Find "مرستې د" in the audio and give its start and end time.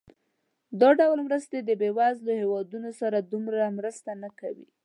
1.27-1.69